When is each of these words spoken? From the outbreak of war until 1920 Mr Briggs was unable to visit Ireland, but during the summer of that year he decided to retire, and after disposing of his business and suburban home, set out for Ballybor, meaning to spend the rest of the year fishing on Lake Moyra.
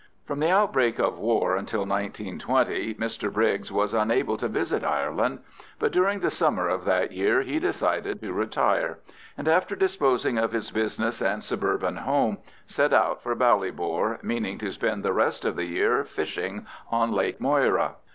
From 0.25 0.39
the 0.39 0.49
outbreak 0.49 0.97
of 0.97 1.19
war 1.19 1.55
until 1.55 1.81
1920 1.85 2.95
Mr 2.95 3.31
Briggs 3.31 3.71
was 3.71 3.93
unable 3.93 4.35
to 4.37 4.47
visit 4.47 4.83
Ireland, 4.83 5.41
but 5.77 5.91
during 5.91 6.21
the 6.21 6.31
summer 6.31 6.67
of 6.67 6.85
that 6.85 7.11
year 7.11 7.43
he 7.43 7.59
decided 7.59 8.19
to 8.23 8.33
retire, 8.33 8.97
and 9.37 9.47
after 9.47 9.75
disposing 9.75 10.39
of 10.39 10.53
his 10.53 10.71
business 10.71 11.21
and 11.21 11.43
suburban 11.43 11.97
home, 11.97 12.39
set 12.65 12.93
out 12.93 13.21
for 13.21 13.35
Ballybor, 13.35 14.17
meaning 14.23 14.57
to 14.57 14.71
spend 14.71 15.03
the 15.03 15.13
rest 15.13 15.45
of 15.45 15.55
the 15.55 15.65
year 15.65 16.03
fishing 16.03 16.65
on 16.89 17.11
Lake 17.11 17.37
Moyra. 17.39 17.91